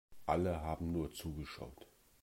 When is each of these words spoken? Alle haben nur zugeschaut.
Alle 0.25 0.61
haben 0.63 0.91
nur 0.93 1.11
zugeschaut. 1.13 1.87